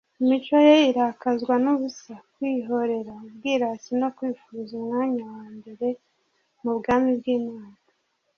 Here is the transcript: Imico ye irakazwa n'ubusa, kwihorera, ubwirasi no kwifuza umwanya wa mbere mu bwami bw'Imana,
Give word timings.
Imico 0.21 0.55
ye 0.67 0.75
irakazwa 0.91 1.53
n'ubusa, 1.63 2.13
kwihorera, 2.33 3.13
ubwirasi 3.27 3.91
no 4.01 4.09
kwifuza 4.15 4.71
umwanya 4.79 5.23
wa 5.35 5.43
mbere 5.57 5.87
mu 6.61 6.71
bwami 6.77 7.09
bw'Imana, 7.19 7.81